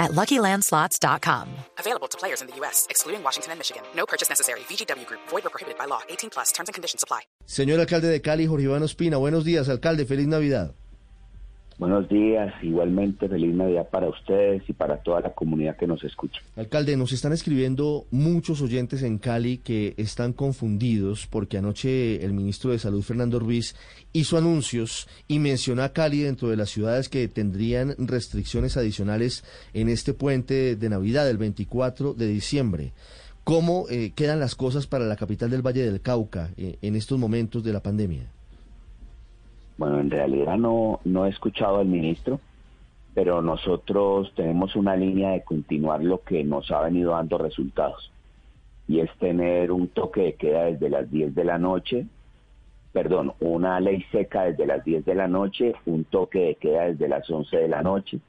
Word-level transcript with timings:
at 0.00 0.10
LuckyLandSlots.com. 0.10 1.46
Available 1.78 2.08
to 2.08 2.18
players 2.18 2.42
in 2.42 2.48
the 2.48 2.56
U.S., 2.56 2.88
excluding 2.90 3.22
Washington 3.22 3.52
and 3.52 3.60
Michigan. 3.60 3.84
No 3.94 4.04
purchase 4.06 4.28
necessary. 4.28 4.60
VGW 4.68 5.06
Group. 5.06 5.20
Void 5.28 5.46
or 5.46 5.50
prohibited 5.50 5.78
by 5.78 5.84
law. 5.84 6.00
18 6.08 6.30
plus. 6.30 6.50
Terms 6.50 6.68
and 6.68 6.74
conditions 6.74 7.04
apply. 7.04 7.20
Señor 7.46 7.78
alcalde 7.78 8.08
de 8.08 8.20
Cali, 8.20 8.46
Jorge 8.46 8.64
Iván 8.64 8.82
Ospina. 8.82 9.18
Buenos 9.18 9.44
días, 9.44 9.68
alcalde. 9.68 10.04
Feliz 10.06 10.26
Navidad. 10.26 10.74
Buenos 11.80 12.10
días, 12.10 12.52
igualmente 12.62 13.26
feliz 13.26 13.54
Navidad 13.54 13.88
para 13.88 14.06
ustedes 14.06 14.62
y 14.68 14.74
para 14.74 14.98
toda 14.98 15.20
la 15.20 15.32
comunidad 15.32 15.78
que 15.78 15.86
nos 15.86 16.04
escucha. 16.04 16.38
Alcalde, 16.54 16.94
nos 16.94 17.12
están 17.12 17.32
escribiendo 17.32 18.04
muchos 18.10 18.60
oyentes 18.60 19.02
en 19.02 19.16
Cali 19.16 19.56
que 19.56 19.94
están 19.96 20.34
confundidos 20.34 21.26
porque 21.26 21.56
anoche 21.56 22.22
el 22.22 22.34
ministro 22.34 22.72
de 22.72 22.78
Salud, 22.78 23.00
Fernando 23.00 23.38
Ruiz, 23.38 23.76
hizo 24.12 24.36
anuncios 24.36 25.08
y 25.26 25.38
mencionó 25.38 25.82
a 25.82 25.94
Cali 25.94 26.20
dentro 26.20 26.50
de 26.50 26.58
las 26.58 26.68
ciudades 26.68 27.08
que 27.08 27.28
tendrían 27.28 27.94
restricciones 27.96 28.76
adicionales 28.76 29.42
en 29.72 29.88
este 29.88 30.12
puente 30.12 30.76
de 30.76 30.88
Navidad, 30.90 31.30
el 31.30 31.38
24 31.38 32.12
de 32.12 32.26
diciembre. 32.26 32.92
¿Cómo 33.42 33.86
eh, 33.88 34.12
quedan 34.14 34.38
las 34.38 34.54
cosas 34.54 34.86
para 34.86 35.06
la 35.06 35.16
capital 35.16 35.48
del 35.48 35.66
Valle 35.66 35.90
del 35.90 36.02
Cauca 36.02 36.50
eh, 36.58 36.76
en 36.82 36.94
estos 36.94 37.18
momentos 37.18 37.64
de 37.64 37.72
la 37.72 37.80
pandemia? 37.80 38.30
Bueno, 39.80 39.98
en 39.98 40.10
realidad 40.10 40.58
no, 40.58 41.00
no 41.04 41.24
he 41.24 41.30
escuchado 41.30 41.78
al 41.78 41.86
ministro, 41.86 42.38
pero 43.14 43.40
nosotros 43.40 44.30
tenemos 44.36 44.76
una 44.76 44.94
línea 44.94 45.30
de 45.30 45.42
continuar 45.42 46.04
lo 46.04 46.20
que 46.20 46.44
nos 46.44 46.70
ha 46.70 46.82
venido 46.82 47.12
dando 47.12 47.38
resultados. 47.38 48.12
Y 48.86 49.00
es 49.00 49.10
tener 49.16 49.72
un 49.72 49.88
toque 49.88 50.20
de 50.20 50.34
queda 50.34 50.64
desde 50.64 50.90
las 50.90 51.10
10 51.10 51.34
de 51.34 51.44
la 51.46 51.56
noche, 51.56 52.04
perdón, 52.92 53.32
una 53.40 53.80
ley 53.80 54.04
seca 54.12 54.42
desde 54.42 54.66
las 54.66 54.84
10 54.84 55.02
de 55.06 55.14
la 55.14 55.28
noche, 55.28 55.72
un 55.86 56.04
toque 56.04 56.40
de 56.40 56.54
queda 56.56 56.84
desde 56.84 57.08
las 57.08 57.30
11 57.30 57.56
de 57.56 57.68
la 57.68 57.80
noche, 57.80 58.20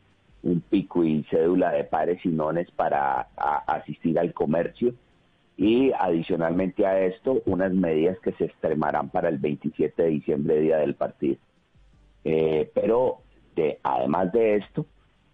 un 0.43 0.61
pico 0.61 1.03
y 1.03 1.21
cédula 1.29 1.73
de 1.73 1.83
pares 1.83 2.25
y 2.25 2.29
nones 2.29 2.71
para 2.71 3.27
asistir 3.67 4.17
al 4.17 4.33
comercio 4.33 4.93
y 5.57 5.91
adicionalmente 5.91 6.85
a 6.85 6.99
esto 7.01 7.41
unas 7.45 7.73
medidas 7.73 8.17
que 8.19 8.31
se 8.33 8.45
extremarán 8.45 9.09
para 9.09 9.29
el 9.29 9.37
27 9.37 10.01
de 10.01 10.09
diciembre, 10.09 10.59
día 10.59 10.77
del 10.77 10.95
partido. 10.95 11.37
Eh, 12.23 12.71
pero 12.73 13.19
de, 13.55 13.79
además 13.83 14.31
de 14.31 14.55
esto, 14.57 14.85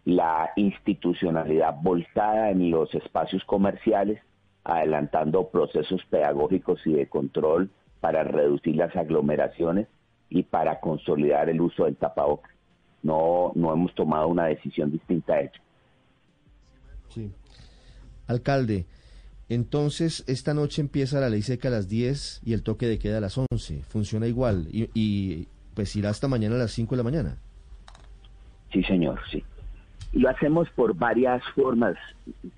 la 0.05 0.51
institucionalidad 0.55 1.75
volcada 1.81 2.49
en 2.49 2.71
los 2.71 2.93
espacios 2.95 3.43
comerciales, 3.45 4.21
adelantando 4.63 5.49
procesos 5.49 6.01
pedagógicos 6.09 6.79
y 6.85 6.93
de 6.93 7.07
control 7.07 7.69
para 7.99 8.23
reducir 8.23 8.75
las 8.75 8.95
aglomeraciones 8.95 9.87
y 10.29 10.43
para 10.43 10.79
consolidar 10.79 11.49
el 11.49 11.61
uso 11.61 11.85
del 11.85 11.95
tapabocas. 11.95 12.51
No, 13.03 13.51
no 13.55 13.73
hemos 13.73 13.93
tomado 13.95 14.27
una 14.27 14.45
decisión 14.45 14.91
distinta 14.91 15.33
a 15.35 15.41
ello. 15.41 15.61
Sí. 17.09 17.31
Alcalde, 18.27 18.85
entonces, 19.49 20.25
esta 20.27 20.53
noche 20.53 20.81
empieza 20.81 21.21
la 21.21 21.29
ley 21.29 21.41
seca 21.41 21.69
a 21.69 21.71
las 21.71 21.87
10 21.87 22.41
y 22.43 22.53
el 22.53 22.63
toque 22.63 22.85
de 22.85 22.99
queda 22.99 23.19
a 23.19 23.21
las 23.21 23.37
11. 23.37 23.83
Funciona 23.83 24.27
igual 24.27 24.67
y, 24.71 24.89
y 24.93 25.47
pues 25.73 25.95
irá 25.95 26.09
hasta 26.09 26.27
mañana 26.27 26.55
a 26.55 26.59
las 26.59 26.71
5 26.71 26.95
de 26.95 26.97
la 26.97 27.03
mañana. 27.03 27.37
Sí, 28.73 28.83
señor, 28.83 29.19
sí. 29.31 29.43
Lo 30.11 30.29
hacemos 30.29 30.69
por 30.71 30.95
varias 30.95 31.41
formas. 31.55 31.95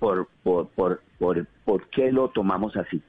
Por, 0.00 0.28
por, 0.42 0.68
por, 0.70 1.00
por, 1.18 1.46
¿Por 1.64 1.88
qué 1.90 2.10
lo 2.10 2.28
tomamos 2.30 2.76
así? 2.76 3.00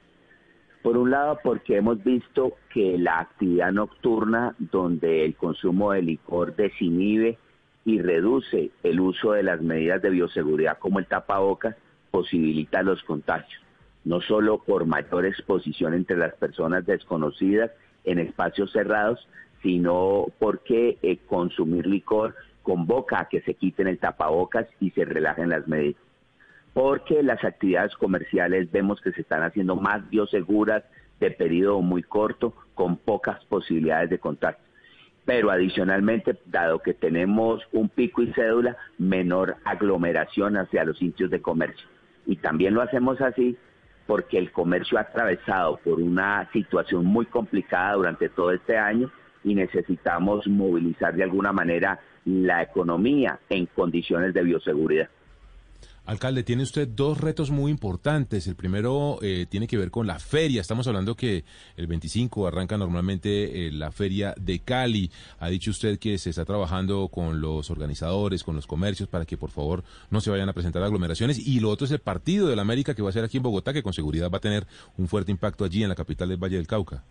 Por 0.82 0.96
un 0.96 1.10
lado, 1.10 1.38
porque 1.42 1.76
hemos 1.76 2.02
visto 2.04 2.54
que 2.72 2.98
la 2.98 3.20
actividad 3.20 3.72
nocturna, 3.72 4.54
donde 4.58 5.24
el 5.24 5.34
consumo 5.34 5.92
de 5.92 6.02
licor 6.02 6.54
desinhibe 6.54 7.38
y 7.84 8.00
reduce 8.00 8.70
el 8.84 9.00
uso 9.00 9.32
de 9.32 9.42
las 9.42 9.60
medidas 9.60 10.02
de 10.02 10.10
bioseguridad 10.10 10.78
como 10.78 11.00
el 11.00 11.06
tapabocas, 11.06 11.76
posibilita 12.10 12.82
los 12.82 13.02
contagios 13.04 13.61
no 14.04 14.20
solo 14.20 14.58
por 14.58 14.86
mayor 14.86 15.26
exposición 15.26 15.94
entre 15.94 16.16
las 16.16 16.34
personas 16.34 16.84
desconocidas 16.86 17.70
en 18.04 18.18
espacios 18.18 18.72
cerrados, 18.72 19.26
sino 19.62 20.26
porque 20.38 20.98
eh, 21.02 21.18
consumir 21.28 21.86
licor 21.86 22.34
convoca 22.62 23.20
a 23.20 23.28
que 23.28 23.40
se 23.42 23.54
quiten 23.54 23.86
el 23.88 23.98
tapabocas 23.98 24.66
y 24.80 24.90
se 24.90 25.04
relajen 25.04 25.50
las 25.50 25.68
medidas. 25.68 26.00
Porque 26.74 27.22
las 27.22 27.44
actividades 27.44 27.94
comerciales 27.96 28.70
vemos 28.72 29.00
que 29.00 29.12
se 29.12 29.20
están 29.20 29.42
haciendo 29.42 29.76
más 29.76 30.08
bioseguras 30.08 30.84
de 31.20 31.30
periodo 31.30 31.80
muy 31.82 32.02
corto, 32.02 32.54
con 32.74 32.96
pocas 32.96 33.44
posibilidades 33.44 34.10
de 34.10 34.18
contacto. 34.18 34.62
Pero 35.24 35.52
adicionalmente, 35.52 36.36
dado 36.46 36.80
que 36.80 36.94
tenemos 36.94 37.62
un 37.70 37.88
pico 37.88 38.22
y 38.22 38.32
cédula, 38.32 38.76
menor 38.98 39.56
aglomeración 39.64 40.56
hacia 40.56 40.84
los 40.84 40.98
sitios 40.98 41.30
de 41.30 41.40
comercio. 41.40 41.86
Y 42.26 42.36
también 42.36 42.74
lo 42.74 42.82
hacemos 42.82 43.20
así 43.20 43.56
porque 44.06 44.38
el 44.38 44.52
comercio 44.52 44.98
ha 44.98 45.02
atravesado 45.02 45.76
por 45.78 46.00
una 46.00 46.48
situación 46.52 47.04
muy 47.04 47.26
complicada 47.26 47.94
durante 47.94 48.28
todo 48.28 48.52
este 48.52 48.76
año 48.76 49.10
y 49.44 49.54
necesitamos 49.54 50.46
movilizar 50.46 51.14
de 51.14 51.24
alguna 51.24 51.52
manera 51.52 52.00
la 52.24 52.62
economía 52.62 53.38
en 53.48 53.66
condiciones 53.66 54.34
de 54.34 54.42
bioseguridad. 54.42 55.08
Alcalde, 56.04 56.42
tiene 56.42 56.64
usted 56.64 56.88
dos 56.88 57.20
retos 57.20 57.52
muy 57.52 57.70
importantes. 57.70 58.48
El 58.48 58.56
primero 58.56 59.18
eh, 59.22 59.46
tiene 59.48 59.68
que 59.68 59.78
ver 59.78 59.92
con 59.92 60.08
la 60.08 60.18
feria. 60.18 60.60
Estamos 60.60 60.88
hablando 60.88 61.14
que 61.14 61.44
el 61.76 61.86
25 61.86 62.48
arranca 62.48 62.76
normalmente 62.76 63.68
eh, 63.68 63.70
la 63.70 63.92
feria 63.92 64.34
de 64.36 64.58
Cali. 64.58 65.12
Ha 65.38 65.48
dicho 65.48 65.70
usted 65.70 66.00
que 66.00 66.18
se 66.18 66.30
está 66.30 66.44
trabajando 66.44 67.06
con 67.06 67.40
los 67.40 67.70
organizadores, 67.70 68.42
con 68.42 68.56
los 68.56 68.66
comercios, 68.66 69.08
para 69.08 69.24
que 69.24 69.36
por 69.36 69.50
favor 69.50 69.84
no 70.10 70.20
se 70.20 70.30
vayan 70.30 70.48
a 70.48 70.52
presentar 70.52 70.82
aglomeraciones. 70.82 71.38
Y 71.38 71.60
lo 71.60 71.70
otro 71.70 71.84
es 71.84 71.92
el 71.92 72.00
partido 72.00 72.48
de 72.48 72.56
la 72.56 72.62
América 72.62 72.94
que 72.94 73.02
va 73.02 73.10
a 73.10 73.12
ser 73.12 73.22
aquí 73.22 73.36
en 73.36 73.44
Bogotá, 73.44 73.72
que 73.72 73.84
con 73.84 73.92
seguridad 73.92 74.28
va 74.28 74.38
a 74.38 74.40
tener 74.40 74.66
un 74.98 75.06
fuerte 75.06 75.30
impacto 75.30 75.64
allí 75.64 75.84
en 75.84 75.88
la 75.88 75.94
capital 75.94 76.28
del 76.28 76.42
Valle 76.42 76.56
del 76.56 76.66
Cauca. 76.66 77.04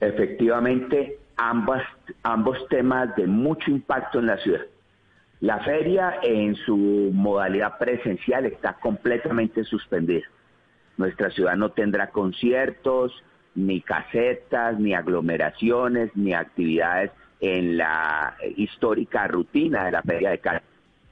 Efectivamente, 0.00 1.18
ambas, 1.36 1.82
ambos 2.22 2.56
temas 2.70 3.14
de 3.14 3.26
mucho 3.26 3.70
impacto 3.70 4.20
en 4.20 4.26
la 4.26 4.38
ciudad. 4.38 4.62
La 5.42 5.58
feria 5.58 6.20
en 6.22 6.54
su 6.54 7.10
modalidad 7.12 7.76
presencial 7.76 8.46
está 8.46 8.74
completamente 8.74 9.64
suspendida. 9.64 10.24
Nuestra 10.96 11.30
ciudad 11.30 11.56
no 11.56 11.72
tendrá 11.72 12.10
conciertos, 12.10 13.12
ni 13.56 13.80
casetas, 13.80 14.78
ni 14.78 14.94
aglomeraciones, 14.94 16.12
ni 16.14 16.32
actividades 16.32 17.10
en 17.40 17.76
la 17.76 18.36
histórica 18.56 19.26
rutina 19.26 19.86
de 19.86 19.90
la 19.90 20.02
Feria 20.02 20.30
de 20.30 20.38
Cali. 20.38 20.60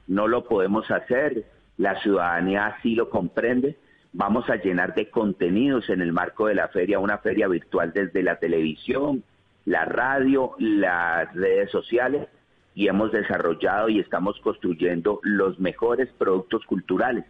No 0.07 0.29
lo 0.29 0.45
podemos 0.45 0.89
hacer, 0.89 1.43
la 1.75 1.99
ciudadanía 2.01 2.67
así 2.67 2.95
lo 2.95 3.09
comprende. 3.09 3.77
Vamos 4.13 4.49
a 4.49 4.55
llenar 4.55 4.95
de 4.95 5.09
contenidos 5.09 5.89
en 5.89 5.99
el 5.99 6.13
marco 6.13 6.47
de 6.47 6.55
la 6.55 6.69
feria, 6.69 6.99
una 6.99 7.17
feria 7.17 7.49
virtual 7.49 7.91
desde 7.91 8.23
la 8.23 8.37
televisión, 8.37 9.25
la 9.65 9.83
radio, 9.83 10.55
las 10.57 11.35
redes 11.35 11.69
sociales 11.69 12.29
y 12.73 12.87
hemos 12.87 13.11
desarrollado 13.11 13.89
y 13.89 13.99
estamos 13.99 14.39
construyendo 14.39 15.19
los 15.23 15.59
mejores 15.59 16.09
productos 16.17 16.65
culturales 16.65 17.25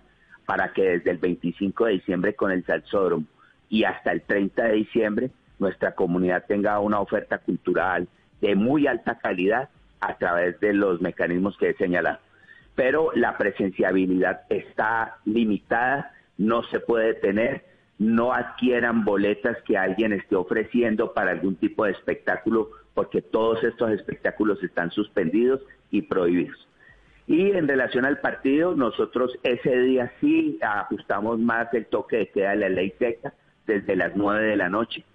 para 0.46 0.74
que 0.74 0.84
desde 0.84 1.12
el 1.12 1.18
25 1.18 1.86
de 1.86 1.94
diciembre 1.94 2.36
con 2.36 2.52
el 2.52 2.66
Salsódromo 2.66 3.26
y 3.70 3.84
hasta 3.84 4.12
el 4.12 4.22
30 4.22 4.64
de 4.64 4.74
diciembre 4.74 5.32
nuestra 5.60 5.94
comunidad 5.96 6.46
tenga 6.48 6.80
una 6.80 7.00
oferta 7.00 7.38
cultural 7.38 8.08
de 8.42 8.56
muy 8.56 8.88
alta 8.88 9.20
calidad 9.20 9.70
a 10.00 10.18
través 10.18 10.60
de 10.60 10.74
los 10.74 11.00
mecanismos 11.02 11.58
que 11.58 11.70
he 11.70 11.74
señalado. 11.76 12.20
Pero 12.76 13.12
la 13.14 13.38
presenciabilidad 13.38 14.42
está 14.50 15.18
limitada, 15.26 16.14
no 16.38 16.64
se 16.64 16.80
puede 16.80 17.14
tener, 17.14 17.64
no 18.00 18.34
adquieran 18.34 19.06
boletas 19.06 19.58
que 19.64 19.78
alguien 19.78 20.14
esté 20.14 20.36
ofreciendo 20.36 21.14
para 21.14 21.32
algún 21.32 21.56
tipo 21.56 21.86
de 21.86 21.92
espectáculo 21.92 22.72
porque 22.94 23.22
todos 23.22 23.64
estos 23.64 23.92
espectáculos 23.92 24.62
están 24.64 24.92
suspendidos 24.92 25.62
y 25.90 26.02
prohibidos. 26.04 26.68
Y 27.28 27.52
en 27.52 27.68
relación 27.68 28.06
al 28.06 28.20
partido, 28.20 28.76
nosotros 28.76 29.38
ese 29.44 29.78
día 29.80 30.12
sí 30.20 30.60
ajustamos 30.62 31.40
más 31.40 31.74
el 31.74 31.86
toque 31.86 32.18
de 32.18 32.30
queda 32.30 32.50
de 32.52 32.58
la 32.58 32.70
ley 32.70 32.94
seca 33.00 33.34
desde 33.66 33.96
las 33.96 34.16
nueve 34.16 34.48
de 34.48 34.56
la 34.58 34.70
noche. 34.70 35.06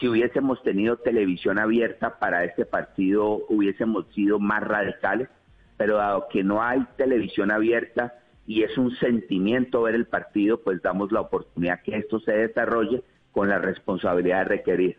Si 0.00 0.08
hubiésemos 0.08 0.62
tenido 0.62 0.96
televisión 0.96 1.58
abierta 1.58 2.18
para 2.18 2.44
este 2.44 2.64
partido, 2.64 3.44
hubiésemos 3.48 4.06
sido 4.14 4.38
más 4.38 4.62
radicales, 4.62 5.28
pero 5.76 5.98
dado 5.98 6.26
que 6.28 6.42
no 6.42 6.62
hay 6.62 6.84
televisión 6.96 7.50
abierta 7.50 8.14
y 8.46 8.64
es 8.64 8.76
un 8.76 8.96
sentimiento 8.96 9.82
ver 9.82 9.94
el 9.94 10.06
partido, 10.06 10.60
pues 10.60 10.82
damos 10.82 11.12
la 11.12 11.20
oportunidad 11.20 11.82
que 11.82 11.96
esto 11.96 12.18
se 12.20 12.32
desarrolle 12.32 13.02
con 13.30 13.48
la 13.48 13.58
responsabilidad 13.58 14.38
de 14.38 14.44
requerir. 14.44 14.98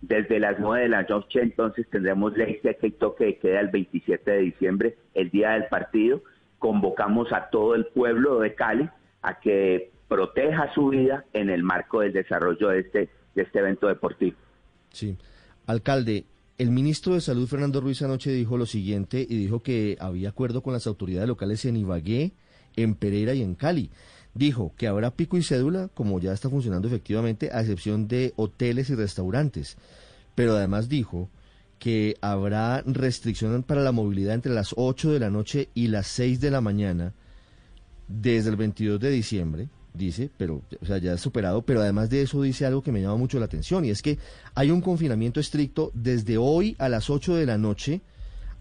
Desde 0.00 0.38
las 0.38 0.58
9 0.60 0.84
de 0.84 0.88
la 0.88 1.02
noche 1.02 1.40
entonces 1.42 1.88
tendremos 1.90 2.36
ley 2.36 2.58
seca 2.62 2.86
y 2.86 2.92
toque 2.92 3.24
de 3.24 3.38
queda 3.38 3.60
el 3.60 3.68
27 3.68 4.30
de 4.30 4.38
diciembre, 4.38 4.96
el 5.14 5.30
día 5.30 5.50
del 5.50 5.66
partido. 5.66 6.22
Convocamos 6.58 7.32
a 7.32 7.50
todo 7.50 7.74
el 7.74 7.86
pueblo 7.86 8.40
de 8.40 8.54
Cali 8.54 8.88
a 9.22 9.40
que 9.40 9.90
proteja 10.08 10.72
su 10.74 10.88
vida 10.88 11.24
en 11.32 11.50
el 11.50 11.62
marco 11.62 12.00
del 12.00 12.12
desarrollo 12.12 12.68
de 12.68 12.80
este, 12.80 13.08
de 13.34 13.42
este 13.42 13.58
evento 13.58 13.88
deportivo. 13.88 14.36
Sí. 14.90 15.16
Alcalde, 15.66 16.24
el 16.56 16.70
ministro 16.70 17.14
de 17.14 17.20
Salud, 17.20 17.46
Fernando 17.46 17.80
Ruiz, 17.80 18.02
anoche 18.02 18.30
dijo 18.30 18.56
lo 18.56 18.66
siguiente 18.66 19.20
y 19.28 19.36
dijo 19.36 19.60
que 19.60 19.96
había 20.00 20.30
acuerdo 20.30 20.62
con 20.62 20.72
las 20.72 20.86
autoridades 20.86 21.28
locales 21.28 21.64
en 21.64 21.76
Ibagué, 21.76 22.32
en 22.76 22.94
Pereira 22.94 23.34
y 23.34 23.42
en 23.42 23.54
Cali. 23.54 23.90
Dijo 24.38 24.72
que 24.76 24.86
habrá 24.86 25.10
pico 25.10 25.36
y 25.36 25.42
cédula, 25.42 25.88
como 25.94 26.20
ya 26.20 26.32
está 26.32 26.48
funcionando 26.48 26.86
efectivamente, 26.86 27.50
a 27.52 27.60
excepción 27.60 28.06
de 28.06 28.34
hoteles 28.36 28.88
y 28.88 28.94
restaurantes. 28.94 29.76
Pero 30.36 30.54
además 30.54 30.88
dijo 30.88 31.28
que 31.80 32.16
habrá 32.20 32.82
restricción 32.82 33.64
para 33.64 33.82
la 33.82 33.90
movilidad 33.90 34.34
entre 34.34 34.54
las 34.54 34.74
8 34.76 35.10
de 35.10 35.18
la 35.18 35.28
noche 35.28 35.70
y 35.74 35.88
las 35.88 36.06
6 36.06 36.40
de 36.40 36.52
la 36.52 36.60
mañana 36.60 37.14
desde 38.06 38.50
el 38.50 38.56
22 38.56 39.00
de 39.00 39.10
diciembre 39.10 39.68
dice, 39.92 40.30
pero 40.38 40.62
ya 40.82 41.14
es 41.14 41.20
superado, 41.20 41.62
pero 41.62 41.80
además 41.80 42.08
de 42.08 42.22
eso 42.22 42.40
dice 42.40 42.64
algo 42.64 42.82
que 42.82 42.92
me 42.92 43.02
llama 43.02 43.16
mucho 43.16 43.40
la 43.40 43.46
atención 43.46 43.84
y 43.84 43.90
es 43.90 44.02
que 44.02 44.18
hay 44.54 44.70
un 44.70 44.80
confinamiento 44.80 45.40
estricto 45.40 45.90
desde 45.94 46.38
hoy 46.38 46.76
a 46.78 46.88
las 46.88 47.10
8 47.10 47.34
de 47.34 47.46
la 47.46 47.58
noche 47.58 48.02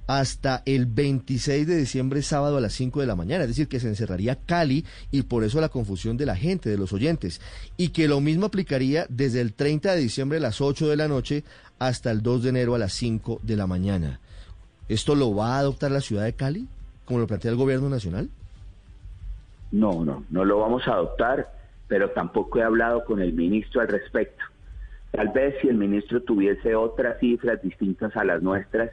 hasta 0.08 0.64
el 0.66 0.86
26 0.86 1.68
de 1.68 1.76
diciembre, 1.76 2.22
sábado 2.22 2.58
a 2.58 2.62
las 2.62 2.74
5 2.74 3.02
de 3.02 3.08
la 3.08 3.16
mañana. 3.16 3.44
Es 3.44 3.50
decir, 3.50 3.68
que 3.68 3.82
se 3.82 3.90
encerraría 3.90 4.38
Cali 4.38 4.86
y 5.12 5.24
por 5.24 5.44
eso 5.44 5.60
la 5.60 5.70
confusión 5.70 6.16
de 6.16 6.26
la 6.26 6.36
gente, 6.36 6.70
de 6.70 6.78
los 6.78 6.94
oyentes. 6.94 7.42
Y 7.76 7.90
que 7.90 8.08
lo 8.08 8.22
mismo 8.22 8.46
aplicaría 8.46 9.06
desde 9.10 9.42
el 9.42 9.54
30 9.54 9.94
de 9.94 10.02
diciembre 10.02 10.38
a 10.38 10.42
las 10.42 10.62
8 10.62 10.88
de 10.88 10.96
la 10.96 11.10
noche 11.10 11.44
hasta 11.78 12.10
el 12.10 12.24
2 12.24 12.44
de 12.44 12.50
enero 12.50 12.74
a 12.74 12.80
las 12.80 12.94
5 12.94 13.42
de 13.44 13.58
la 13.58 13.68
mañana. 13.68 14.20
¿Esto 14.88 15.14
lo 15.14 15.36
va 15.36 15.56
a 15.56 15.60
adoptar 15.60 15.92
la 15.92 16.02
ciudad 16.02 16.24
de 16.24 16.34
Cali, 16.34 16.68
como 17.04 17.20
lo 17.20 17.28
plantea 17.28 17.52
el 17.52 17.58
gobierno 17.58 17.90
nacional? 17.90 18.30
No, 19.74 20.06
no, 20.06 20.24
no 20.30 20.46
lo 20.46 20.60
vamos 20.60 20.88
a 20.88 20.94
adoptar, 20.94 21.52
pero 21.90 22.12
tampoco 22.12 22.60
he 22.60 22.64
hablado 22.64 23.04
con 23.04 23.22
el 23.22 23.34
ministro 23.34 23.82
al 23.82 23.90
respecto. 23.90 24.42
Tal 25.12 25.28
vez 25.30 25.56
si 25.62 25.68
el 25.68 25.76
ministro 25.76 26.22
tuviese 26.22 26.76
otras 26.76 27.20
cifras 27.20 27.62
distintas 27.62 28.16
a 28.16 28.24
las 28.24 28.42
nuestras 28.42 28.92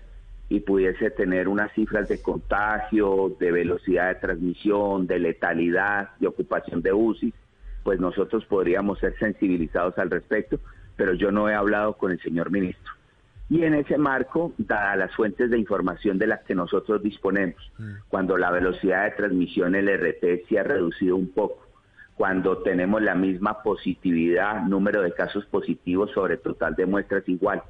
y 0.54 0.60
pudiese 0.60 1.10
tener 1.10 1.48
unas 1.48 1.72
cifras 1.72 2.08
de 2.08 2.22
contagio, 2.22 3.34
de 3.40 3.50
velocidad 3.50 4.08
de 4.08 4.20
transmisión, 4.20 5.04
de 5.08 5.18
letalidad, 5.18 6.10
de 6.20 6.28
ocupación 6.28 6.80
de 6.80 6.92
UCI, 6.92 7.34
pues 7.82 7.98
nosotros 7.98 8.44
podríamos 8.44 9.00
ser 9.00 9.18
sensibilizados 9.18 9.98
al 9.98 10.10
respecto, 10.10 10.60
pero 10.94 11.14
yo 11.14 11.32
no 11.32 11.48
he 11.48 11.54
hablado 11.54 11.94
con 11.94 12.12
el 12.12 12.20
señor 12.20 12.52
ministro. 12.52 12.92
Y 13.50 13.64
en 13.64 13.74
ese 13.74 13.98
marco, 13.98 14.52
dadas 14.58 14.96
las 14.96 15.14
fuentes 15.16 15.50
de 15.50 15.58
información 15.58 16.18
de 16.18 16.28
las 16.28 16.44
que 16.44 16.54
nosotros 16.54 17.02
disponemos, 17.02 17.72
mm. 17.78 17.92
cuando 18.08 18.38
la 18.38 18.52
velocidad 18.52 19.04
de 19.04 19.16
transmisión 19.16 19.74
LRT 19.74 20.48
se 20.48 20.58
ha 20.60 20.62
reducido 20.62 21.16
un 21.16 21.32
poco, 21.32 21.66
cuando 22.14 22.58
tenemos 22.58 23.02
la 23.02 23.16
misma 23.16 23.60
positividad, 23.64 24.62
número 24.62 25.02
de 25.02 25.12
casos 25.12 25.44
positivos 25.46 26.12
sobre 26.12 26.36
total 26.36 26.76
de 26.76 26.86
muestras 26.86 27.28
igual, 27.28 27.64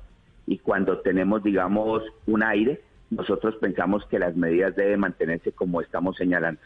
y 0.46 0.58
cuando 0.58 0.98
tenemos, 1.00 1.42
digamos, 1.42 2.02
un 2.26 2.42
aire, 2.42 2.82
nosotros 3.10 3.56
pensamos 3.56 4.04
que 4.06 4.18
las 4.18 4.36
medidas 4.36 4.76
deben 4.76 5.00
mantenerse 5.00 5.52
como 5.52 5.80
estamos 5.80 6.16
señalando. 6.16 6.60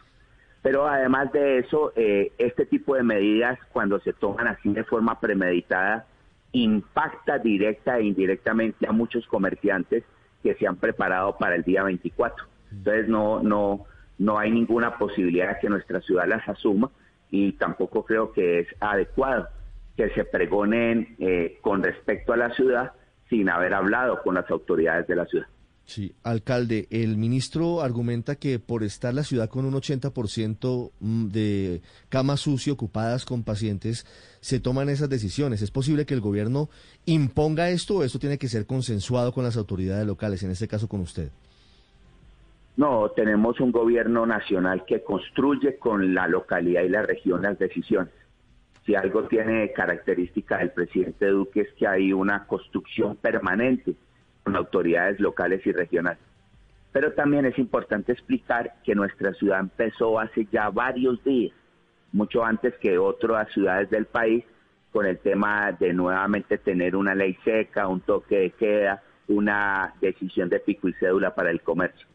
Pero 0.62 0.88
además 0.88 1.32
de 1.32 1.58
eso, 1.58 1.92
eh, 1.94 2.32
este 2.38 2.66
tipo 2.66 2.94
de 2.94 3.02
medidas, 3.02 3.58
cuando 3.72 4.00
se 4.00 4.12
toman 4.12 4.48
así 4.48 4.72
de 4.72 4.84
forma 4.84 5.20
premeditada, 5.20 6.06
impacta 6.52 7.38
directa 7.38 7.98
e 7.98 8.04
indirectamente 8.04 8.86
a 8.86 8.92
muchos 8.92 9.26
comerciantes 9.26 10.04
que 10.42 10.54
se 10.54 10.66
han 10.66 10.76
preparado 10.76 11.36
para 11.36 11.54
el 11.54 11.62
día 11.62 11.82
24. 11.84 12.46
Entonces 12.72 13.08
no 13.08 13.42
no 13.42 13.84
no 14.18 14.38
hay 14.38 14.50
ninguna 14.50 14.98
posibilidad 14.98 15.54
de 15.54 15.60
que 15.60 15.68
nuestra 15.68 16.00
ciudad 16.00 16.26
las 16.26 16.48
asuma 16.48 16.90
y 17.30 17.52
tampoco 17.52 18.04
creo 18.04 18.32
que 18.32 18.60
es 18.60 18.68
adecuado 18.80 19.48
que 19.96 20.10
se 20.10 20.24
pregonen 20.24 21.16
eh, 21.18 21.58
con 21.60 21.82
respecto 21.82 22.32
a 22.32 22.36
la 22.36 22.50
ciudad 22.50 22.92
sin 23.28 23.48
haber 23.48 23.74
hablado 23.74 24.22
con 24.22 24.34
las 24.34 24.50
autoridades 24.50 25.06
de 25.06 25.16
la 25.16 25.26
ciudad. 25.26 25.46
Sí, 25.88 26.14
alcalde, 26.22 26.86
el 26.90 27.16
ministro 27.16 27.80
argumenta 27.80 28.34
que 28.34 28.58
por 28.58 28.82
estar 28.82 29.14
la 29.14 29.22
ciudad 29.22 29.48
con 29.48 29.64
un 29.64 29.72
80% 29.72 30.90
mm, 31.00 31.28
de 31.28 31.80
camas 32.10 32.46
UCI 32.46 32.72
ocupadas 32.72 33.24
con 33.24 33.42
pacientes, 33.42 34.04
se 34.40 34.60
toman 34.60 34.90
esas 34.90 35.08
decisiones. 35.08 35.62
¿Es 35.62 35.70
posible 35.70 36.04
que 36.04 36.12
el 36.12 36.20
gobierno 36.20 36.68
imponga 37.06 37.70
esto 37.70 37.96
o 37.96 38.04
esto 38.04 38.18
tiene 38.18 38.36
que 38.36 38.48
ser 38.48 38.66
consensuado 38.66 39.32
con 39.32 39.44
las 39.44 39.56
autoridades 39.56 40.06
locales, 40.06 40.42
en 40.42 40.50
este 40.50 40.68
caso 40.68 40.88
con 40.88 41.00
usted? 41.00 41.30
No, 42.76 43.10
tenemos 43.16 43.58
un 43.58 43.72
gobierno 43.72 44.26
nacional 44.26 44.84
que 44.86 45.02
construye 45.02 45.78
con 45.78 46.14
la 46.14 46.28
localidad 46.28 46.82
y 46.82 46.90
la 46.90 47.00
región 47.00 47.40
las 47.40 47.58
decisiones. 47.58 48.12
Si 48.88 48.94
algo 48.94 49.24
tiene 49.24 49.70
característica 49.74 50.56
del 50.56 50.70
presidente 50.70 51.26
Duque 51.26 51.60
es 51.60 51.72
que 51.74 51.86
hay 51.86 52.10
una 52.10 52.46
construcción 52.46 53.16
permanente 53.16 53.94
autoridades 54.54 55.20
locales 55.20 55.60
y 55.66 55.72
regionales. 55.72 56.22
Pero 56.90 57.12
también 57.12 57.44
es 57.44 57.58
importante 57.58 58.12
explicar 58.12 58.72
que 58.82 58.94
nuestra 58.94 59.34
ciudad 59.34 59.60
empezó 59.60 60.18
hace 60.18 60.48
ya 60.50 60.70
varios 60.70 61.22
días, 61.22 61.54
mucho 62.12 62.42
antes 62.42 62.72
que 62.78 62.96
otras 62.96 63.52
ciudades 63.52 63.90
del 63.90 64.06
país, 64.06 64.42
con 64.90 65.04
el 65.04 65.18
tema 65.18 65.72
de 65.72 65.92
nuevamente 65.92 66.56
tener 66.56 66.96
una 66.96 67.14
ley 67.14 67.36
seca, 67.44 67.88
un 67.88 68.00
toque 68.00 68.38
de 68.38 68.50
queda, 68.52 69.02
una 69.28 69.92
decisión 70.00 70.48
de 70.48 70.60
pico 70.60 70.88
y 70.88 70.94
cédula 70.94 71.34
para 71.34 71.50
el 71.50 71.60
comercio. 71.60 72.06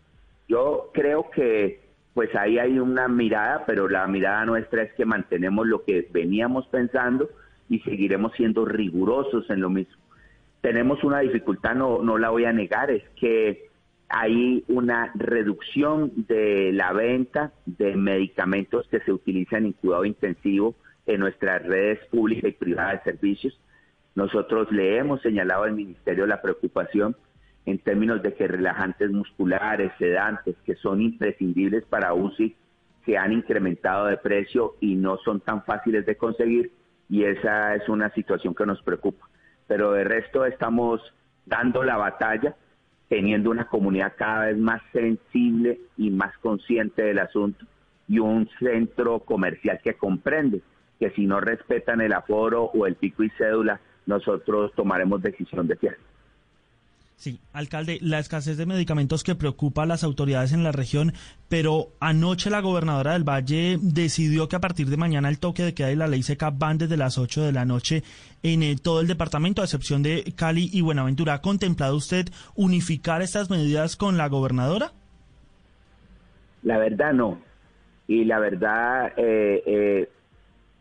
Yo 0.48 0.90
creo 0.92 1.30
que 1.30 1.82
pues 2.14 2.34
ahí 2.36 2.60
hay 2.60 2.80
una 2.80 3.08
mirada, 3.08 3.66
pero 3.66 3.90
la 3.90 4.08
mirada 4.08 4.46
nuestra 4.46 4.84
es 4.84 4.94
que 4.94 5.06
mantenemos 5.06 5.66
lo 5.68 5.84
que 5.84 6.08
veníamos 6.12 6.68
pensando 6.68 7.30
y 7.70 7.80
seguiremos 7.80 8.34
siendo 8.34 8.66
rigurosos 8.66 9.50
en 9.50 9.62
lo 9.62 9.70
mismo 9.70 10.04
tenemos 10.64 11.04
una 11.04 11.20
dificultad, 11.20 11.76
no, 11.76 12.02
no 12.02 12.18
la 12.18 12.30
voy 12.30 12.46
a 12.46 12.54
negar, 12.54 12.90
es 12.90 13.04
que 13.20 13.68
hay 14.08 14.64
una 14.70 15.12
reducción 15.14 16.14
de 16.16 16.72
la 16.72 16.94
venta 16.94 17.52
de 17.66 17.98
medicamentos 17.98 18.88
que 18.88 19.02
se 19.02 19.12
utilizan 19.12 19.66
en 19.66 19.74
cuidado 19.74 20.06
intensivo 20.06 20.74
en 21.06 21.20
nuestras 21.20 21.64
redes 21.64 22.00
públicas 22.06 22.50
y 22.50 22.54
privadas 22.54 23.04
de 23.04 23.12
servicios. 23.12 23.60
Nosotros 24.16 24.72
le 24.72 24.98
hemos 24.98 25.22
señalado 25.22 25.64
al 25.64 25.74
Ministerio 25.74 26.26
la 26.26 26.42
preocupación 26.42 27.18
en 27.66 27.80
términos 27.80 28.22
de 28.22 28.34
que 28.34 28.48
relajantes 28.48 29.12
musculares, 29.12 29.92
sedantes, 29.98 30.56
que 30.66 30.76
son 30.76 31.02
imprescindibles 31.02 31.86
para 31.86 32.14
UCI, 32.14 32.56
se 33.06 33.18
han 33.18 33.32
incrementado 33.34 34.08
de 34.08 34.18
precio 34.18 34.76
y 34.80 34.96
no 34.96 35.18
son 35.18 35.42
tan 35.42 35.64
fáciles 35.64 36.06
de 36.06 36.16
conseguir 36.16 36.72
y 37.10 37.24
esa 37.24 37.76
es 37.76 37.88
una 37.90 38.10
situación 38.12 38.56
que 38.56 38.66
nos 38.66 38.82
preocupa 38.82 39.28
pero 39.68 39.94
de 39.94 40.04
resto 40.04 40.46
estamos 40.46 41.02
dando 41.46 41.84
la 41.84 41.98
batalla, 41.98 42.56
teniendo 43.10 43.50
una 43.50 43.66
comunidad 43.66 44.14
cada 44.18 44.46
vez 44.46 44.58
más 44.58 44.82
sensible 44.92 45.80
y 45.98 46.10
más 46.10 46.38
consciente 46.40 47.04
del 47.04 47.20
asunto 47.20 47.66
y 48.08 48.20
un 48.20 48.50
centro 48.60 49.20
comercial 49.20 49.80
que 49.84 49.96
comprende 49.96 50.62
que 51.00 51.12
si 51.12 51.26
no 51.26 51.40
respetan 51.40 52.02
el 52.02 52.14
aforo 52.14 52.66
o 52.66 52.86
el 52.86 52.96
pico 52.96 53.24
y 53.24 53.30
cédula, 53.32 53.80
nosotros 54.06 54.72
tomaremos 54.76 55.22
decisión 55.22 55.68
de 55.68 55.76
cierre. 55.78 55.98
Sí, 57.24 57.40
alcalde, 57.54 58.00
la 58.02 58.20
escasez 58.20 58.58
de 58.58 58.66
medicamentos 58.66 59.24
que 59.24 59.34
preocupa 59.34 59.84
a 59.84 59.86
las 59.86 60.04
autoridades 60.04 60.52
en 60.52 60.62
la 60.62 60.74
región, 60.74 61.14
pero 61.48 61.88
anoche 62.02 62.50
la 62.50 62.60
gobernadora 62.60 63.14
del 63.14 63.24
Valle 63.24 63.78
decidió 63.82 64.50
que 64.50 64.58
a 64.58 64.60
partir 64.60 64.88
de 64.88 64.98
mañana 64.98 65.30
el 65.30 65.40
toque 65.40 65.64
de 65.64 65.74
queda 65.74 65.94
y 65.94 65.96
la 65.96 66.08
ley 66.08 66.22
seca 66.22 66.50
van 66.50 66.80
desde 66.80 66.98
las 66.98 67.18
8 67.18 67.44
de 67.44 67.54
la 67.54 67.64
noche 67.64 68.04
en 68.44 68.62
eh, 68.62 68.76
todo 68.76 69.00
el 69.00 69.08
departamento, 69.08 69.62
a 69.62 69.64
excepción 69.64 70.04
de 70.04 70.34
Cali 70.36 70.70
y 70.74 70.82
Buenaventura. 70.82 71.36
¿Ha 71.36 71.42
contemplado 71.42 71.96
usted 71.96 72.26
unificar 72.56 73.22
estas 73.22 73.50
medidas 73.50 73.96
con 73.96 74.18
la 74.18 74.28
gobernadora? 74.28 74.92
La 76.62 76.78
verdad 76.78 77.14
no. 77.14 77.40
Y 78.06 78.26
la 78.26 78.40
verdad 78.40 79.14
eh, 79.16 79.64
eh, 79.66 80.10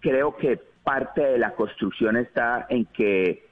creo 0.00 0.36
que 0.36 0.58
parte 0.82 1.20
de 1.20 1.38
la 1.38 1.54
construcción 1.54 2.16
está 2.16 2.66
en 2.68 2.86
que 2.86 3.46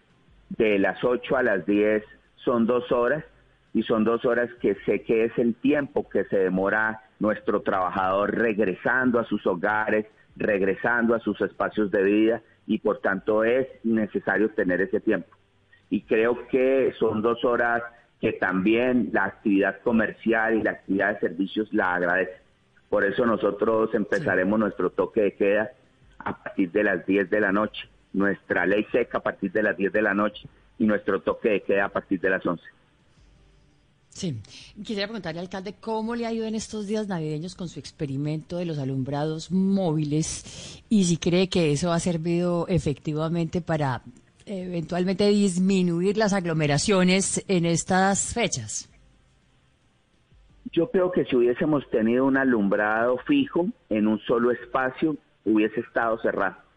de 0.48 0.80
las 0.80 1.04
8 1.04 1.36
a 1.36 1.44
las 1.44 1.64
10 1.64 2.02
son 2.44 2.66
dos 2.66 2.90
horas 2.92 3.24
y 3.72 3.82
son 3.82 4.04
dos 4.04 4.24
horas 4.24 4.50
que 4.60 4.74
sé 4.86 5.02
que 5.02 5.24
es 5.24 5.38
el 5.38 5.54
tiempo 5.54 6.08
que 6.08 6.24
se 6.24 6.38
demora 6.38 7.02
nuestro 7.18 7.62
trabajador 7.62 8.34
regresando 8.36 9.18
a 9.18 9.24
sus 9.24 9.46
hogares, 9.46 10.06
regresando 10.36 11.14
a 11.14 11.20
sus 11.20 11.40
espacios 11.40 11.90
de 11.90 12.02
vida 12.02 12.42
y 12.66 12.78
por 12.78 13.00
tanto 13.00 13.44
es 13.44 13.66
necesario 13.84 14.50
tener 14.50 14.80
ese 14.80 15.00
tiempo. 15.00 15.28
Y 15.88 16.02
creo 16.02 16.46
que 16.48 16.92
son 16.98 17.22
dos 17.22 17.44
horas 17.44 17.82
que 18.20 18.32
también 18.32 19.10
la 19.12 19.24
actividad 19.24 19.80
comercial 19.82 20.56
y 20.56 20.62
la 20.62 20.72
actividad 20.72 21.14
de 21.14 21.20
servicios 21.20 21.72
la 21.72 21.94
agradece. 21.94 22.38
Por 22.88 23.04
eso 23.04 23.24
nosotros 23.24 23.94
empezaremos 23.94 24.58
nuestro 24.58 24.90
toque 24.90 25.22
de 25.22 25.34
queda 25.34 25.70
a 26.18 26.42
partir 26.42 26.70
de 26.70 26.84
las 26.84 27.06
10 27.06 27.30
de 27.30 27.40
la 27.40 27.52
noche 27.52 27.88
nuestra 28.12 28.66
ley 28.66 28.86
seca 28.90 29.18
a 29.18 29.22
partir 29.22 29.52
de 29.52 29.62
las 29.62 29.76
10 29.76 29.92
de 29.92 30.02
la 30.02 30.14
noche 30.14 30.48
y 30.80 30.86
nuestro 30.86 31.20
toque 31.20 31.50
de 31.50 31.62
queda 31.62 31.84
a 31.84 31.88
partir 31.90 32.18
de 32.20 32.30
las 32.30 32.44
11. 32.44 32.64
Sí, 34.08 34.40
quisiera 34.78 35.06
preguntarle, 35.06 35.40
alcalde, 35.40 35.76
¿cómo 35.78 36.16
le 36.16 36.26
ha 36.26 36.32
ido 36.32 36.46
en 36.46 36.56
estos 36.56 36.88
días 36.88 37.06
navideños 37.06 37.54
con 37.54 37.68
su 37.68 37.78
experimento 37.78 38.56
de 38.56 38.64
los 38.64 38.78
alumbrados 38.78 39.52
móviles 39.52 40.82
y 40.88 41.04
si 41.04 41.16
cree 41.16 41.48
que 41.48 41.70
eso 41.70 41.92
ha 41.92 42.00
servido 42.00 42.66
efectivamente 42.66 43.60
para 43.60 44.02
eventualmente 44.46 45.28
disminuir 45.28 46.16
las 46.16 46.32
aglomeraciones 46.32 47.44
en 47.46 47.66
estas 47.66 48.34
fechas? 48.34 48.88
Yo 50.72 50.90
creo 50.90 51.12
que 51.12 51.24
si 51.26 51.36
hubiésemos 51.36 51.88
tenido 51.90 52.24
un 52.24 52.36
alumbrado 52.36 53.18
fijo 53.26 53.68
en 53.90 54.08
un 54.08 54.18
solo 54.20 54.50
espacio, 54.50 55.16
hubiese 55.44 55.80
estado 55.80 56.18
cerrado. 56.20 56.69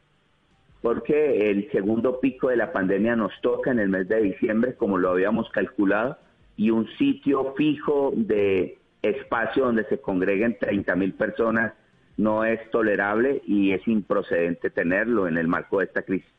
Porque 0.84 1.50
el 1.50 1.72
segundo 1.72 2.20
pico 2.20 2.50
de 2.50 2.58
la 2.58 2.74
pandemia 2.74 3.16
nos 3.16 3.32
toca 3.42 3.72
en 3.72 3.80
el 3.80 3.88
mes 3.88 4.08
de 4.10 4.22
diciembre, 4.22 4.76
como 4.76 4.98
lo 4.98 5.12
habíamos 5.12 5.50
calculado, 5.50 6.18
y 6.58 6.72
un 6.72 6.88
sitio 6.98 7.54
fijo 7.58 8.12
de 8.14 8.78
espacio 9.02 9.64
donde 9.64 9.86
se 9.86 10.00
congreguen 10.00 10.58
30 10.60 10.96
mil 10.98 11.14
personas 11.14 11.74
no 12.18 12.44
es 12.44 12.70
tolerable 12.70 13.42
y 13.48 13.72
es 13.72 13.88
improcedente 13.88 14.70
tenerlo 14.70 15.28
en 15.28 15.38
el 15.38 15.48
marco 15.48 15.80
de 15.80 15.86
esta 15.86 16.02
crisis. 16.02 16.30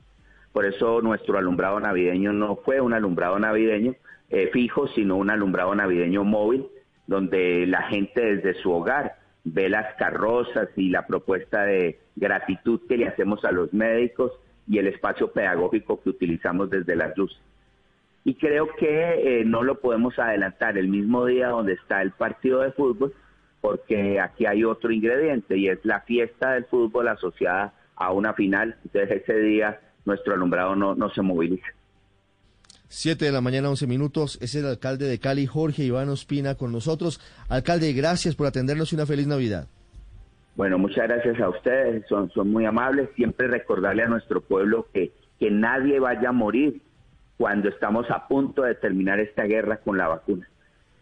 Por 0.53 0.67
eso 0.67 1.01
nuestro 1.01 1.39
alumbrado 1.39 1.81
navideño 1.81 2.35
no 2.35 2.57
fue 2.57 2.83
un 2.83 2.93
alumbrado 2.93 3.39
navideño 3.39 3.95
eh, 4.29 4.51
fijo, 4.53 4.89
sino 4.89 5.17
un 5.17 5.31
alumbrado 5.31 5.75
navideño 5.75 6.23
móvil, 6.23 6.67
donde 7.07 7.67
la 7.67 7.85
gente 7.85 8.37
desde 8.37 8.61
su 8.61 8.71
hogar 8.71 9.17
ve 9.45 9.69
las 9.69 9.95
carrozas 9.97 10.69
y 10.77 10.89
la 10.89 11.07
propuesta 11.07 11.65
de 11.65 11.99
gratitud 12.17 12.81
que 12.89 12.97
le 12.97 13.09
hacemos 13.09 13.45
a 13.45 13.53
los 13.53 13.73
médicos 13.73 14.33
y 14.67 14.79
el 14.79 14.87
espacio 14.87 15.31
pedagógico 15.31 16.01
que 16.03 16.11
utilizamos 16.11 16.71
desde 16.71 16.97
las 16.97 17.17
luces. 17.17 17.39
Y 18.25 18.35
creo 18.35 18.69
que 18.77 19.41
eh, 19.41 19.45
no 19.45 19.63
lo 19.63 19.81
podemos 19.81 20.19
adelantar 20.19 20.79
el 20.79 20.89
mismo 20.89 21.27
día 21.27 21.49
donde 21.49 21.75
está 21.75 22.01
el 22.01 22.13
partido 22.13 22.61
de 22.61 22.73
fútbol, 22.73 23.13
porque 23.61 24.19
aquí 24.19 24.47
hay 24.47 24.65
otro 24.65 24.91
ingrediente 24.91 25.59
y 25.59 25.69
es 25.69 25.85
la 25.85 26.01
fiesta 26.01 26.53
del 26.53 26.65
fútbol 26.65 27.09
asociada 27.09 27.75
a 27.97 28.13
una 28.13 28.33
final. 28.33 28.77
Entonces 28.85 29.23
ese 29.23 29.39
día 29.41 29.81
nuestro 30.07 30.35
alumbrado 30.35 30.75
no, 30.75 30.95
no 30.95 31.11
se 31.11 31.21
moviliza. 31.21 31.67
Siete 32.88 33.25
de 33.25 33.33
la 33.33 33.41
mañana, 33.41 33.71
once 33.71 33.87
minutos. 33.87 34.38
Es 34.41 34.55
el 34.55 34.67
alcalde 34.67 35.07
de 35.07 35.19
Cali, 35.19 35.47
Jorge 35.47 35.85
Iván 35.85 36.09
Ospina, 36.09 36.55
con 36.55 36.73
nosotros. 36.73 37.21
Alcalde, 37.49 37.93
gracias 37.93 38.35
por 38.35 38.47
atendernos 38.47 38.93
y 38.93 38.97
una 38.97 39.07
feliz 39.07 39.26
Navidad. 39.26 39.67
Bueno, 40.57 40.79
muchas 40.79 41.09
gracias 41.09 41.41
a 41.41 41.49
ustedes. 41.49 42.07
Son, 42.09 42.31
son 42.31 42.50
muy 42.50 42.64
amables. 42.64 43.09
Siempre 43.17 43.49
recordarle 43.49 44.05
a 44.05 44.09
nuestro 44.09 44.41
pueblo 44.41 44.87
que, 44.93 45.12
que 45.41 45.50
nadie 45.50 45.99
vaya 45.99 46.29
a 46.29 46.33
morir 46.33 46.81
cuando 47.37 47.69
estamos 47.69 48.11
a 48.11 48.29
punto 48.29 48.62
de 48.62 48.75
terminar 48.75 49.19
esta 49.19 49.45
guerra 49.45 49.79
con 49.79 49.99
la 49.99 50.09
vacuna. 50.09 50.49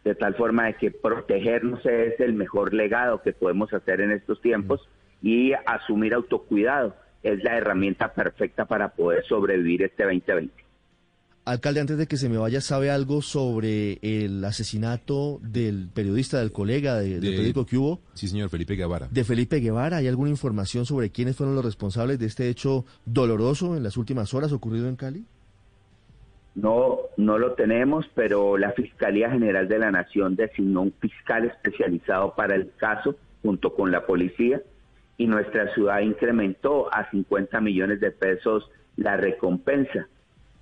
De 0.04 0.14
tal 0.14 0.34
forma 0.34 0.66
de 0.66 0.74
que 0.74 0.90
protegernos 0.90 1.84
es 1.84 2.18
el 2.18 2.32
mejor 2.32 2.72
legado 2.72 3.22
que 3.22 3.32
podemos 3.32 3.72
hacer 3.72 4.00
en 4.00 4.12
estos 4.12 4.40
tiempos 4.40 4.88
y 5.20 5.52
asumir 5.66 6.14
autocuidado 6.14 6.96
es 7.22 7.42
la 7.44 7.56
herramienta 7.56 8.12
perfecta 8.12 8.64
para 8.64 8.88
poder 8.88 9.24
sobrevivir 9.24 9.82
este 9.82 10.04
2020. 10.04 10.61
Alcalde, 11.44 11.80
antes 11.80 11.98
de 11.98 12.06
que 12.06 12.16
se 12.16 12.28
me 12.28 12.38
vaya, 12.38 12.60
¿sabe 12.60 12.90
algo 12.90 13.20
sobre 13.20 13.98
el 14.02 14.44
asesinato 14.44 15.40
del 15.42 15.88
periodista, 15.92 16.38
del 16.38 16.52
colega 16.52 16.94
de, 16.96 17.18
del 17.18 17.34
periódico 17.34 17.66
que 17.66 17.76
hubo? 17.76 18.00
Sí, 18.14 18.28
señor, 18.28 18.48
Felipe 18.48 18.76
Guevara. 18.76 19.08
De 19.10 19.24
Felipe 19.24 19.58
Guevara, 19.58 19.96
¿hay 19.96 20.06
alguna 20.06 20.30
información 20.30 20.86
sobre 20.86 21.10
quiénes 21.10 21.34
fueron 21.34 21.56
los 21.56 21.64
responsables 21.64 22.20
de 22.20 22.26
este 22.26 22.48
hecho 22.48 22.84
doloroso 23.06 23.76
en 23.76 23.82
las 23.82 23.96
últimas 23.96 24.32
horas 24.34 24.52
ocurrido 24.52 24.88
en 24.88 24.94
Cali? 24.94 25.24
No, 26.54 26.98
no 27.16 27.38
lo 27.38 27.54
tenemos, 27.54 28.06
pero 28.14 28.56
la 28.56 28.70
Fiscalía 28.72 29.28
General 29.28 29.66
de 29.66 29.78
la 29.80 29.90
Nación 29.90 30.36
designó 30.36 30.82
un 30.82 30.92
fiscal 31.00 31.46
especializado 31.46 32.34
para 32.36 32.54
el 32.54 32.70
caso 32.76 33.16
junto 33.42 33.74
con 33.74 33.90
la 33.90 34.06
policía 34.06 34.62
y 35.16 35.26
nuestra 35.26 35.74
ciudad 35.74 36.00
incrementó 36.00 36.92
a 36.94 37.10
50 37.10 37.60
millones 37.60 37.98
de 38.00 38.12
pesos 38.12 38.70
la 38.96 39.16
recompensa 39.16 40.06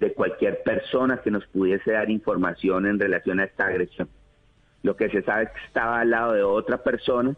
de 0.01 0.13
cualquier 0.13 0.63
persona 0.63 1.21
que 1.23 1.31
nos 1.31 1.47
pudiese 1.47 1.93
dar 1.93 2.11
información 2.11 2.87
en 2.87 2.99
relación 2.99 3.39
a 3.39 3.45
esta 3.45 3.67
agresión. 3.67 4.09
Lo 4.83 4.97
que 4.97 5.11
se 5.11 5.23
sabe 5.23 5.45
es 5.45 5.51
que 5.51 5.67
estaba 5.67 6.01
al 6.01 6.11
lado 6.11 6.33
de 6.33 6.43
otra 6.43 6.83
persona 6.83 7.37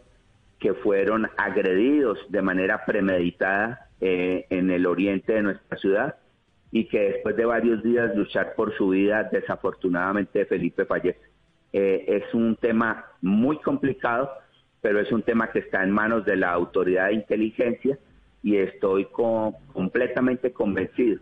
que 0.59 0.73
fueron 0.73 1.29
agredidos 1.37 2.17
de 2.29 2.41
manera 2.41 2.85
premeditada 2.85 3.89
eh, 3.99 4.45
en 4.49 4.71
el 4.71 4.85
oriente 4.85 5.33
de 5.33 5.41
nuestra 5.41 5.77
ciudad 5.77 6.15
y 6.71 6.85
que 6.85 6.99
después 6.99 7.35
de 7.35 7.45
varios 7.45 7.83
días 7.83 8.15
luchar 8.15 8.55
por 8.55 8.75
su 8.77 8.89
vida, 8.89 9.29
desafortunadamente 9.31 10.45
Felipe 10.45 10.85
fallece. 10.85 11.19
Eh, 11.73 12.05
es 12.07 12.33
un 12.33 12.55
tema 12.55 13.05
muy 13.21 13.57
complicado 13.57 14.31
pero 14.83 14.99
es 14.99 15.09
un 15.13 15.23
tema 15.23 15.49
que 15.49 15.59
está 15.59 15.81
en 15.81 15.91
manos 15.91 16.25
de 16.25 16.35
la 16.35 16.51
autoridad 16.51 17.07
de 17.07 17.13
inteligencia 17.13 17.97
y 18.43 18.57
estoy 18.57 19.07
completamente 19.73 20.51
convencido 20.51 21.21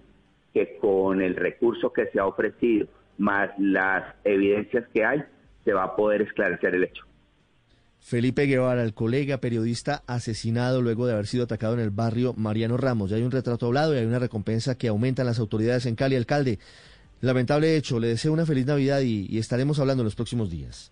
que 0.53 0.77
con 0.79 1.22
el 1.22 1.36
recurso 1.36 1.91
que 1.93 2.08
se 2.08 2.20
ha 2.20 2.25
ofrecido, 2.25 2.88
más 3.17 3.50
las 3.58 4.15
evidencias 4.24 4.86
que 4.93 5.05
hay, 5.05 5.24
se 5.63 5.74
va 5.74 5.84
a 5.84 5.96
poder 5.96 6.22
esclarecer 6.22 6.75
el 6.75 6.84
hecho. 6.84 7.05
Felipe 8.00 8.48
Guevara, 8.48 8.84
el 8.84 8.96
colega 8.96 9.38
periodista 9.38 10.03
asesinado 10.08 10.81
luego 10.81 11.05
de 11.05 11.13
haber 11.13 11.27
sido 11.27 11.43
atacado 11.43 11.75
en 11.75 11.81
el 11.81 11.91
barrio 11.91 12.34
Mariano 12.34 12.75
Ramos. 12.75 13.12
Ya 13.12 13.17
hay 13.17 13.24
un 13.24 13.31
retrato 13.31 13.67
hablado 13.67 13.93
y 13.93 14.00
hay 14.00 14.05
una 14.05 14.17
recompensa 14.17 14.75
que 14.75 14.88
aumentan 14.88 15.27
las 15.27 15.38
autoridades 15.38 15.86
en 15.86 15.96
Cali. 15.96 16.15
Alcalde, 16.15 16.58
lamentable 17.22 17.75
hecho, 17.77 18.00
le 18.00 18.08
deseo 18.08 18.34
una 18.34 18.48
feliz 18.48 18.65
Navidad 18.65 19.01
y, 19.01 19.27
y 19.29 19.38
estaremos 19.38 19.79
hablando 19.79 20.01
en 20.01 20.05
los 20.05 20.15
próximos 20.15 20.50
días. 20.50 20.91